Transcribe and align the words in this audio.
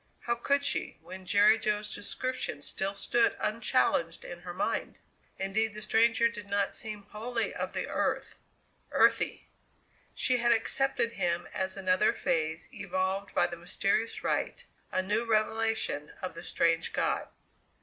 How 0.21 0.33
could 0.33 0.65
she, 0.65 0.97
when 1.03 1.27
Jerry 1.27 1.59
Jo's 1.59 1.93
description 1.93 2.63
still 2.63 2.95
stood 2.95 3.35
unchallenged 3.39 4.25
in 4.25 4.39
her 4.39 4.51
mind? 4.51 4.97
Indeed, 5.37 5.75
the 5.75 5.81
stranger 5.83 6.27
did 6.27 6.47
not 6.47 6.73
seem 6.73 7.03
wholly 7.11 7.53
of 7.53 7.73
the 7.73 7.87
earth, 7.87 8.39
earthy. 8.91 9.47
She 10.15 10.37
had 10.37 10.51
accepted 10.51 11.11
him 11.11 11.47
as 11.53 11.77
another 11.77 12.13
phase 12.13 12.67
evolved 12.73 13.35
by 13.35 13.45
the 13.45 13.57
mysterious 13.57 14.23
rite 14.23 14.65
a 14.91 15.03
new 15.03 15.23
revelation 15.23 16.11
of 16.19 16.33
the 16.33 16.43
strange 16.43 16.93
god. 16.93 17.27